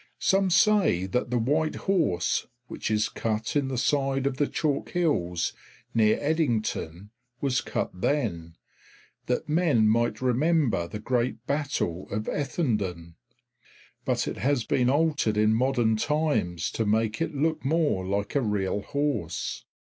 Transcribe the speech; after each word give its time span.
Some 0.17 0.49
say 0.49 1.05
that 1.05 1.29
the 1.29 1.37
white 1.37 1.75
horse 1.75 2.47
which 2.65 2.89
is 2.89 3.07
cut 3.07 3.55
in 3.55 3.67
the 3.67 3.77
side 3.77 4.25
of 4.25 4.37
the 4.37 4.47
chalk 4.47 4.89
hills 4.89 5.53
near 5.93 6.17
Edington 6.17 7.11
was 7.39 7.61
cut 7.61 7.91
then, 7.93 8.55
that 9.27 9.47
men 9.47 9.87
might 9.87 10.19
remember 10.19 10.87
the 10.87 10.97
great 10.97 11.45
battle 11.45 12.07
of 12.09 12.27
Ethandun. 12.27 13.13
But 14.03 14.27
it 14.27 14.37
has 14.37 14.63
been 14.63 14.89
altered 14.89 15.37
in 15.37 15.53
modern 15.53 15.97
times 15.97 16.71
to 16.71 16.85
make 16.87 17.21
it 17.21 17.35
look 17.35 17.63
more 17.63 18.03
like 18.03 18.33
a 18.33 18.41
real 18.41 18.81
horse. 18.81 19.65